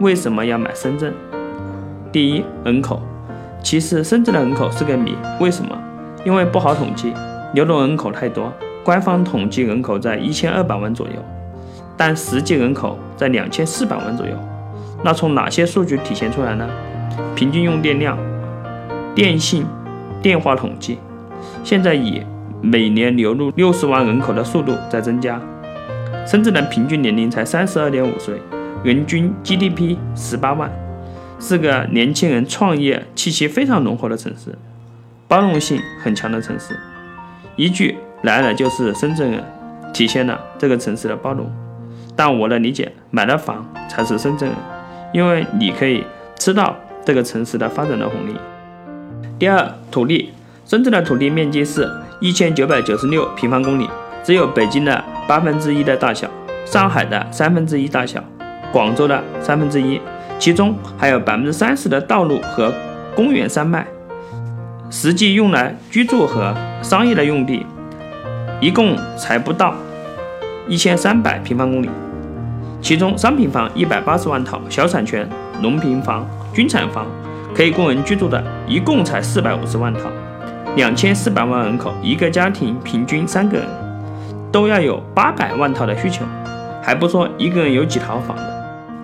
[0.00, 1.14] 为什么要买深圳？
[2.12, 3.00] 第一，人口。
[3.62, 5.76] 其实深圳的人口是个谜，为什么？
[6.24, 7.14] 因为不好统计，
[7.54, 8.52] 流动人口太多。
[8.84, 11.14] 官方统计人口在一千二百万左右，
[11.96, 14.32] 但实际人口在两千四百万左右。
[15.02, 16.68] 那从哪些数据体现出来呢？
[17.34, 18.18] 平均用电量、
[19.14, 19.64] 电信、
[20.20, 20.98] 电话统计，
[21.64, 22.22] 现在以
[22.60, 25.40] 每年流入六十万人口的速度在增加。
[26.26, 28.40] 深圳的平均年龄才三十二点五岁，
[28.82, 30.70] 人均 GDP 十八万。
[31.38, 34.56] 是个年轻人创业气息非常浓厚的城市，
[35.28, 36.74] 包容性很强的城市。
[37.56, 39.44] 一句来了就是深圳人，
[39.92, 41.50] 体现了这个城市的包容。
[42.16, 44.56] 但我的理解，买了房才是深圳人，
[45.12, 46.02] 因为你可以
[46.38, 48.34] 吃到这个城市的发展的红利。
[49.38, 50.32] 第二，土地，
[50.64, 51.86] 深圳的土地面积是
[52.20, 53.86] 一千九百九十六平方公里，
[54.24, 56.30] 只有北京的八分之一的大小，
[56.64, 58.24] 上海的三分之一大小，
[58.72, 60.00] 广州的三分之一。
[60.38, 62.70] 其中还有百分之三十的道路和
[63.14, 63.86] 公园山脉，
[64.90, 67.64] 实际用来居住和商业的用地，
[68.60, 69.74] 一共才不到
[70.68, 71.88] 一千三百平方公里。
[72.82, 75.26] 其中商品房一百八十万套，小产权、
[75.62, 77.06] 农平房、军产房
[77.54, 80.10] 可以供人居住的，一共才四百五十万套。
[80.76, 83.66] 两千四百万人口，一个家庭平均三个人，
[84.52, 86.26] 都要有八百万套的需求，
[86.82, 88.55] 还不说一个人有几套房的。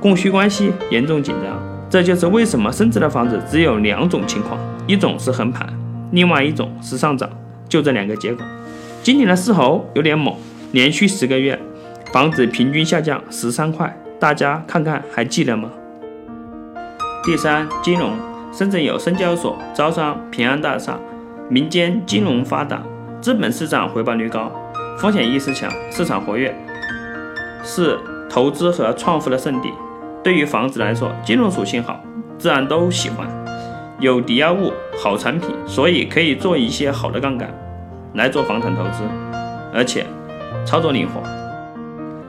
[0.00, 5.68] 供需关系严重紧张，这就是为什么升值的房子只有两种情况：一种是横盘，
[6.10, 7.28] 另外一种是上涨，
[7.68, 8.42] 就这两个结果。
[9.02, 10.34] 今年的狮猴有点猛，
[10.72, 11.58] 连续十个月
[12.12, 15.70] 房子平均下降十三块，大家看看还记得吗？
[17.22, 18.12] 第三，金融，
[18.50, 20.98] 深圳有深交所、招商、平安大厦，
[21.50, 22.82] 民间金融发达，
[23.20, 24.50] 资本市场回报率高，
[24.98, 26.54] 风险意识强，市场活跃，
[27.62, 27.98] 是
[28.30, 29.68] 投资和创富的圣地。
[30.22, 31.98] 对于房子来说，金融属性好，
[32.38, 33.26] 自然都喜欢。
[33.98, 37.48] 有抵押物、好产品，所以可以做一些好的杠杆
[38.14, 39.02] 来做房产投资，
[39.74, 40.06] 而且
[40.64, 41.20] 操作灵活。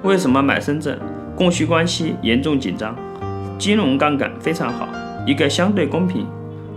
[0.04, 1.00] 为什么买深圳？
[1.36, 2.96] 供需关系严重紧张，
[3.58, 4.88] 金融杠杆非常好，
[5.26, 6.28] 一个相对公平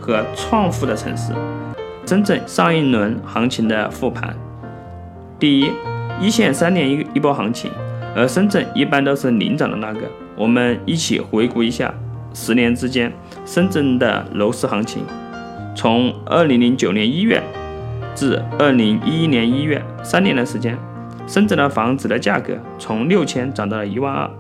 [0.01, 1.33] 和创富的城市。
[2.07, 4.35] 深圳上一轮行情的复盘：
[5.39, 5.71] 第一，
[6.21, 7.71] 一线三年一一波行情，
[8.15, 10.01] 而深圳一般都是领涨的那个。
[10.37, 11.95] 我们一起回顾一下
[12.33, 13.13] 十年之间
[13.45, 15.05] 深圳的楼市行情，
[15.77, 17.43] 从二零零九年一月
[18.15, 20.77] 至二零一一年一月，三年的时间，
[21.27, 24.31] 深圳的房子的价格从六千涨到了一万二。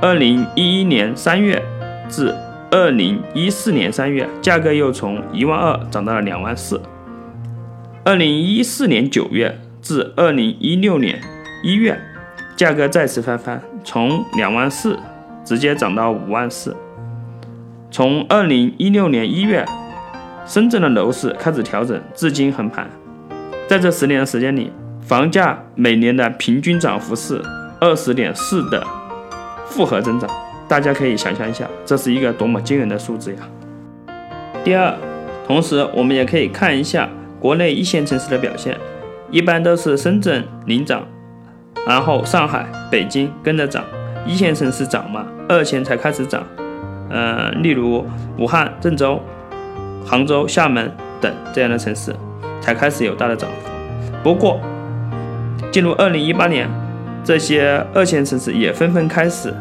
[0.00, 1.62] 二零一一年三月
[2.08, 2.34] 至
[2.70, 6.80] 二零一四年三月，价格又从一万二涨到了两万四。
[8.04, 11.18] 二零一四年九月至二零一六年
[11.62, 11.98] 一月。
[12.58, 14.98] 价格再次翻番，从两万四
[15.44, 16.76] 直接涨到五万四。
[17.88, 19.64] 从二零一六年一月，
[20.44, 22.90] 深圳的楼市开始调整，至今横盘。
[23.68, 27.40] 在这十年的时间里，房价每年的平均涨幅是
[27.80, 28.84] 二十点四的
[29.64, 30.28] 复合增长。
[30.66, 33.38] 大家可以想象一下，这是一个多么惊人的数字呀！
[34.64, 34.92] 第二，
[35.46, 37.08] 同时我们也可以看一下
[37.38, 38.76] 国内一线城市的表现，
[39.30, 41.06] 一般都是深圳领涨。
[41.86, 43.84] 然后上海、北京跟着涨，
[44.26, 46.42] 一线城市涨嘛，二线才开始涨。
[47.10, 48.04] 呃，例如
[48.36, 49.18] 武汉、郑州、
[50.04, 52.14] 杭州、厦门等这样的城市
[52.60, 53.70] 才开始有大的涨幅。
[54.22, 54.60] 不过，
[55.70, 56.68] 进入二零一八年，
[57.24, 59.54] 这些二线城市也纷纷开始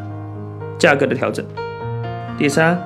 [0.78, 1.46] 价格的调整。
[2.38, 2.78] 第三，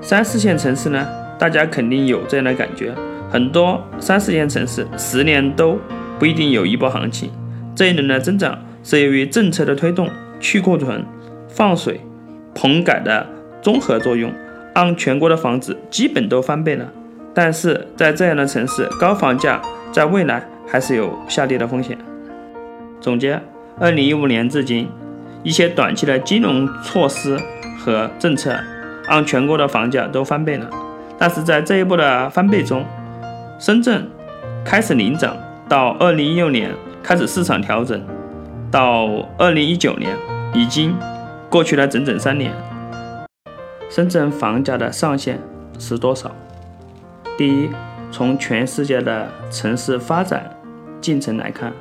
[0.00, 1.06] 三四线城市呢，
[1.38, 2.92] 大家肯定有这样的感觉，
[3.30, 5.78] 很多三四线城市十年都
[6.18, 7.30] 不一定有一波行情，
[7.74, 8.58] 这一轮的增长。
[8.84, 10.10] 是由于政策的推动、
[10.40, 11.06] 去库存、
[11.48, 12.00] 放水、
[12.52, 13.24] 棚改的
[13.62, 14.32] 综合作用，
[14.74, 16.88] 让全国的房子基本都翻倍了。
[17.32, 19.62] 但是在这样的城市，高房价
[19.92, 21.96] 在未来还是有下跌的风险。
[23.00, 23.40] 总结：
[23.78, 24.88] 二零一五年至今，
[25.44, 27.38] 一些短期的金融措施
[27.78, 28.52] 和政策
[29.08, 30.68] 让全国的房价都翻倍了。
[31.20, 32.84] 但是在这一波的翻倍中，
[33.60, 34.10] 深圳
[34.64, 35.36] 开始领涨，
[35.68, 36.72] 到二零一六年
[37.02, 38.00] 开始市场调整。
[38.70, 39.06] 到
[39.36, 40.16] 二零一九年，
[40.54, 40.96] 已经
[41.50, 42.52] 过去了整整三年。
[43.90, 45.38] 深圳房价的上限
[45.78, 46.30] 是多少？
[47.36, 47.68] 第一，
[48.10, 50.50] 从全世界的城市发展
[51.00, 51.72] 进程来看，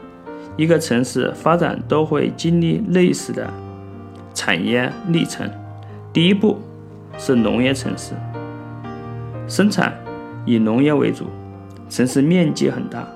[0.58, 3.48] 一个城市发展都会经历类似的
[4.34, 5.50] 产业历程。
[6.12, 6.60] 第一步
[7.18, 8.14] 是农业城市，
[9.48, 9.94] 生产
[10.46, 11.28] 以农业为主，
[11.90, 13.08] 城市面积很大，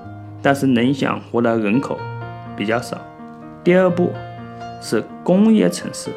[0.46, 1.98] 但是能养活的人口
[2.56, 2.96] 比较少。
[3.64, 4.12] 第二步
[4.80, 6.08] 是工业城市，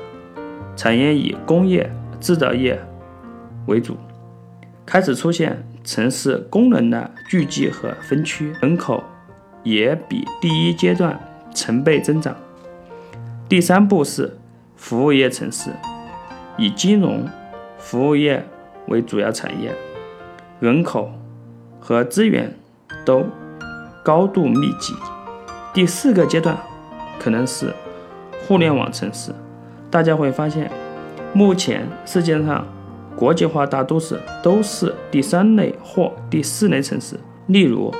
[0.76, 2.80] 产业以工业、制造业
[3.66, 3.98] 为主，
[4.86, 9.04] 开始出现城市功能的聚集和分区，人口
[9.64, 11.20] 也比第一阶段
[11.56, 12.36] 成倍增长。
[13.50, 14.38] 第三步是
[14.76, 15.72] 服务业城市，
[16.56, 17.28] 以金融、
[17.80, 18.46] 服务业
[18.90, 19.74] 为主要产业，
[20.60, 21.12] 人口
[21.80, 22.54] 和资源
[23.04, 23.26] 都
[24.10, 24.96] 高度密集。
[25.72, 26.58] 第四个阶段
[27.20, 27.72] 可能是
[28.48, 29.32] 互联网城市。
[29.92, 30.72] 大家会发现，
[31.32, 32.66] 目前世界上
[33.16, 37.94] 国际化大都市都是第三类或第四类城市，例如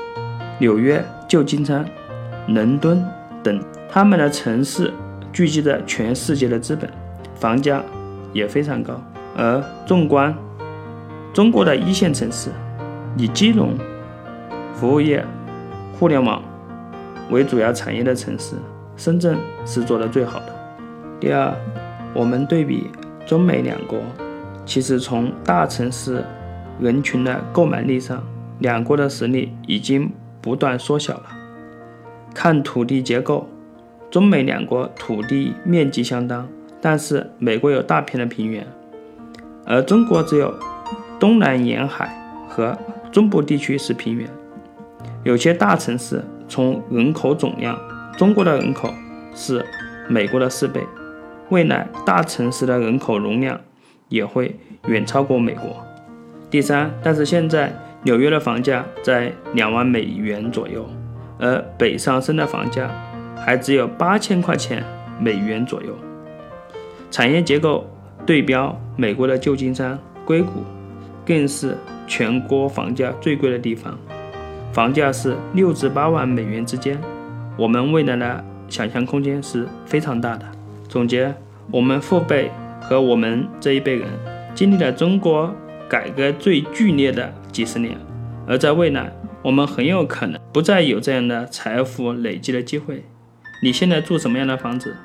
[0.58, 1.86] 纽约、旧金山、
[2.48, 3.06] 伦敦
[3.44, 3.62] 等。
[3.88, 4.92] 他们的城市
[5.32, 6.90] 聚集着全世界的资本，
[7.36, 7.84] 房价
[8.34, 9.00] 也非常高。
[9.38, 10.36] 而纵观
[11.36, 12.50] 中国的一线城市，
[13.16, 13.78] 以金融、
[14.74, 15.24] 服务业、
[16.00, 16.42] 互联网
[17.30, 18.56] 为主要产业的城市，
[18.96, 20.56] 深圳是做得最好的。
[21.20, 21.54] 第二，
[22.14, 22.90] 我们对比
[23.26, 24.00] 中美两国，
[24.66, 26.24] 其实从大城市
[26.80, 28.24] 人群的购买力上，
[28.60, 30.10] 两国的实力已经
[30.40, 31.24] 不断缩小了。
[32.34, 33.50] 看土地结构，
[34.10, 36.48] 中美两国土地面积相当，
[36.80, 38.66] 但是美国有大片的平原，
[39.66, 40.56] 而中国只有
[41.20, 42.10] 东南沿海
[42.48, 42.78] 和
[43.12, 44.30] 中部地区是平原。
[45.24, 47.78] 有些大城市从人口总量，
[48.18, 48.94] 中国的人口
[49.36, 49.66] 是
[50.08, 50.82] 美国的四倍。
[51.50, 53.60] 未来大城市的人口容量
[54.08, 54.56] 也会
[54.88, 55.76] 远超过美国。
[56.50, 57.74] 第三，但是现在
[58.04, 60.88] 纽约的房价在两万美元左右，
[61.38, 62.90] 而北上深的房价
[63.36, 64.84] 还只有八千块钱
[65.20, 65.90] 美元左右。
[67.12, 67.86] 产业结构
[68.26, 70.64] 对标美国的旧金山、硅谷，
[71.26, 71.76] 更是
[72.08, 73.98] 全国房价最贵的地方，
[74.72, 77.00] 房价是六至八万美元之间。
[77.58, 80.46] 我们未来的想象空间是非常大的。
[80.88, 81.34] 总结：
[81.72, 84.08] 我们父辈和我们这一辈人
[84.54, 85.54] 经历了中国
[85.90, 87.98] 改革最剧烈的几十年，
[88.48, 89.12] 而在未来，
[89.42, 93.04] 我们很有可能不再有这样的财富累积的机会。
[93.62, 94.96] 你现在住什么样的房子，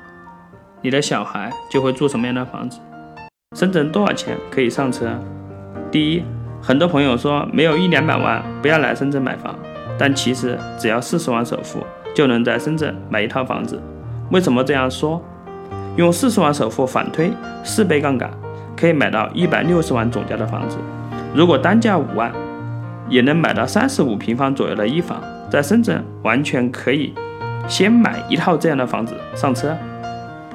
[0.81, 2.79] 你的小孩就会住什么样的房子。
[3.55, 5.19] 深圳多少钱可以上车？
[5.91, 6.23] 第一，
[6.67, 9.55] 很多朋友说没有一两百万不要来深圳买房，
[9.99, 11.85] 但其实只要四十万首付
[12.15, 13.79] 就能在深圳买一套房子。
[14.31, 15.21] 为什么这样说？
[15.95, 17.31] 用四十万首付反推
[17.63, 18.31] 四倍杠杆，
[18.75, 20.77] 可以买到一百六十万总价的房子。
[21.35, 22.31] 如果单价五万，
[23.09, 25.21] 也能买到三十五平方左右的一房。
[25.51, 27.13] 在深圳完全可以
[27.67, 29.77] 先买一套这样的房子上车，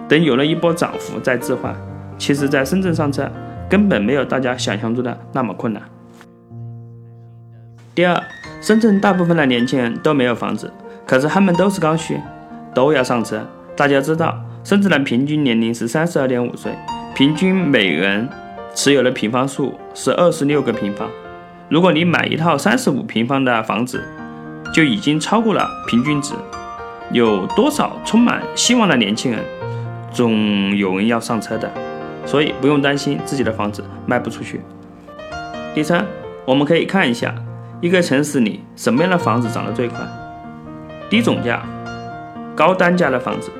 [0.08, 1.72] 等有了一波涨幅再置换。
[2.18, 3.30] 其实，在深圳上车
[3.68, 5.80] 根本没有大家想象中的那么困难。
[7.94, 8.22] 第二，
[8.60, 10.72] 深圳大部分的年轻人都没有房子，
[11.06, 12.20] 可是他们都是刚需，
[12.74, 13.46] 都要上车。
[13.76, 14.40] 大家知道。
[14.62, 16.70] 深圳的平均年龄是三十二点五岁，
[17.14, 18.28] 平均每人
[18.74, 21.08] 持有的平方数是二十六个平方。
[21.70, 24.04] 如果你买一套三十五平方的房子，
[24.74, 26.34] 就已经超过了平均值。
[27.10, 29.40] 有多少充满希望的年轻人，
[30.12, 31.72] 总有人要上车的，
[32.26, 34.60] 所以不用担心自己的房子卖不出去。
[35.74, 36.04] 第三，
[36.44, 37.34] 我们可以看一下
[37.80, 39.98] 一个城市里什么样的房子涨得最快，
[41.08, 41.62] 低总价、
[42.54, 43.50] 高单价的房子。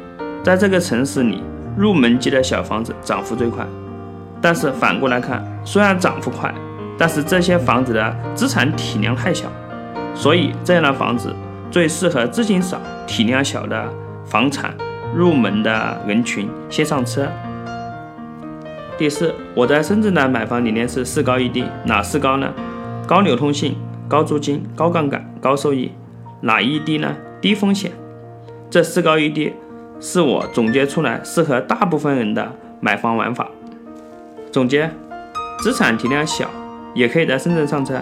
[0.43, 1.43] 在这个城市里，
[1.75, 3.67] 入门级的小房子涨幅最快。
[4.43, 6.55] 但是反过来看，虽然涨幅快，
[6.99, 9.47] 但是这些房子的资产体量太小，
[10.15, 11.35] 所以这样的房子
[11.71, 13.89] 最适合资金少、体量小的
[14.27, 14.75] 房产
[15.15, 17.27] 入门的人群先上车。
[18.99, 22.53] 第四，我在深圳的买房理念是四高一低，哪四高呢？
[23.07, 23.77] 高流通性、
[24.11, 25.93] 高租金、高杠杆、高收益。
[26.41, 27.15] 哪一低呢？
[27.41, 27.93] 低风险。
[28.69, 29.55] 这四高一低。
[30.01, 32.51] 是我总结出来适合大部分人的
[32.81, 33.49] 买房玩法。
[34.51, 34.91] 总结：
[35.61, 36.51] 资产体量小
[36.95, 38.01] 也可以在深圳上车，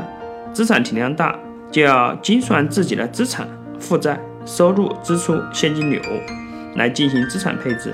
[0.52, 1.36] 资产体量大
[1.72, 3.48] 就要精算自己的资产
[3.80, 6.00] 负债、收入、支出、现金流
[6.76, 7.92] 来进行资产配置。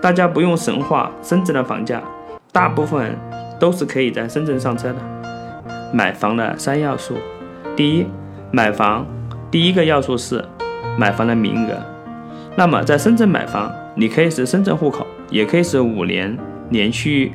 [0.00, 2.00] 大家不用神话深圳的房价，
[2.52, 3.18] 大部分人
[3.58, 4.96] 都是可以在深圳上车的。
[5.92, 7.16] 买房的三要素：
[7.74, 8.06] 第一，
[8.50, 9.06] 买房
[9.50, 10.44] 第一个要素是
[10.98, 11.74] 买房的名额。
[12.56, 16.36] 那么，在深圳买房，你可以是深圳户口，也可以是五年
[16.68, 17.32] 连续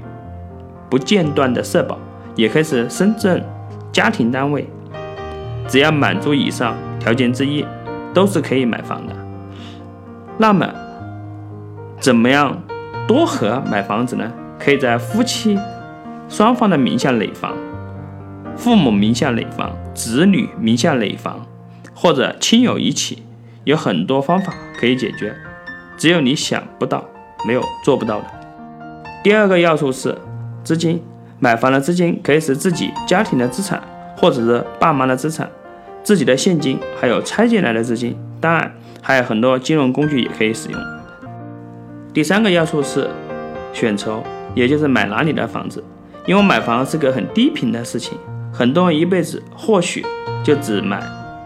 [0.89, 1.97] 不间断的社保，
[2.35, 3.43] 也可以是深圳
[3.91, 4.69] 家庭单位，
[5.67, 7.65] 只要满足以上条件之一，
[8.13, 9.13] 都是可以买房的。
[10.37, 10.71] 那么，
[11.99, 12.55] 怎么样
[13.07, 14.31] 多核买房子呢？
[14.59, 15.57] 可以在夫妻
[16.29, 17.53] 双方的名下垒房，
[18.57, 21.45] 父母名下垒房，子女名下垒房，
[21.93, 23.23] 或者亲友一起。
[23.63, 25.35] 有很多方法可以解决，
[25.97, 27.03] 只有你想不到，
[27.45, 28.25] 没有做不到的。
[29.21, 30.17] 第二个要素是
[30.63, 31.03] 资金，
[31.37, 33.83] 买房的资金可以是自己家庭的资产，
[34.15, 35.49] 或者是爸妈的资产，
[36.01, 40.79] 自己的现金，还有拆借来的资金，当然还有很多金融工具也可以使用。
[42.13, 43.09] 第三个要素是
[43.73, 44.23] 选筹，
[44.55, 45.83] 也就是买哪里的房子，
[46.25, 48.17] 因为买房是个很低频的事情，
[48.53, 50.05] 很多人一辈子或许
[50.43, 51.01] 就只买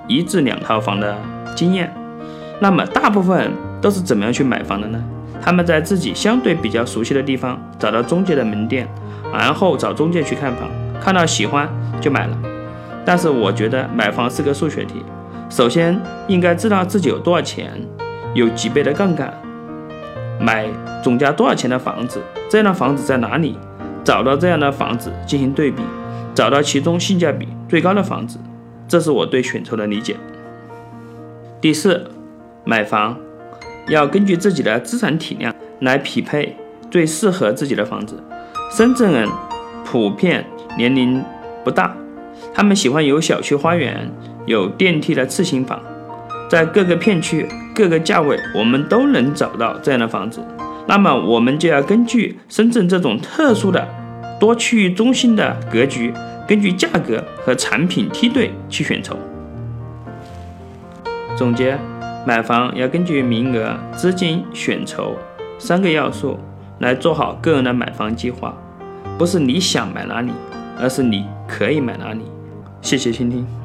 [0.07, 1.17] 一至两套房的
[1.55, 1.93] 经验。
[2.59, 5.03] 那么大部分人都是怎么样去买房的呢？
[5.41, 8.87] 他们在自己相对比较熟悉的地方找到中介的门店，
[9.33, 10.69] 然后找中介去看房，
[11.01, 11.67] 看到喜欢
[11.99, 12.37] 就买了。
[13.03, 15.03] 但是我觉得买房是个数学题，
[15.49, 17.71] 首先应该知道自己有多少钱，
[18.35, 19.33] 有几倍的杠杆，
[20.39, 20.67] 买
[21.03, 23.57] 总价多少钱的房子，这样的房子在哪里？
[24.03, 25.81] 找到这样的房子进行对比，
[26.33, 28.39] 找到其中性价比最高的房子，
[28.87, 30.15] 这是我对选筹的理解。
[31.59, 32.09] 第四。
[32.63, 33.17] 买房
[33.87, 36.55] 要根据自己的资产体量来匹配
[36.91, 38.23] 最适合自己的房子。
[38.71, 39.27] 深圳人
[39.83, 40.45] 普遍
[40.77, 41.23] 年龄
[41.63, 41.97] 不大，
[42.53, 44.07] 他们喜欢有小区花园、
[44.45, 45.81] 有电梯的次新房，
[46.47, 50.39] 在各个片区、各个价位，我们都能找到这样的房子。
[50.87, 53.87] 那么，我们就要根据深圳这种特殊的
[54.41, 56.11] 多区域中心的格局，
[56.47, 59.15] 根据价格和产品梯队去选筹。
[61.37, 61.77] 总结。
[62.23, 65.15] 买房要根据名额、资金、选筹
[65.57, 66.37] 三个要素
[66.77, 68.53] 来做好个人的买房计划，
[69.17, 70.31] 不是你想买哪里，
[70.79, 72.21] 而是你可以买哪里。
[72.79, 73.60] 谢谢倾听。